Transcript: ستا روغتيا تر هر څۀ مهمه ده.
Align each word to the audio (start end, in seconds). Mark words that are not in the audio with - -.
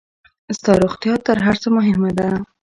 ستا 0.57 0.71
روغتيا 0.83 1.13
تر 1.25 1.37
هر 1.45 1.55
څۀ 1.61 1.69
مهمه 1.77 2.11
ده. 2.17 2.29